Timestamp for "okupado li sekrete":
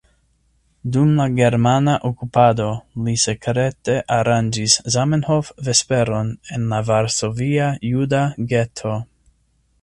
2.09-3.97